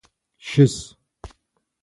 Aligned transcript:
Щыс! 0.47 0.75